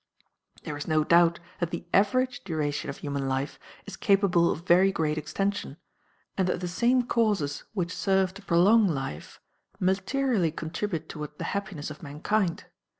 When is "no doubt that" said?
0.87-1.69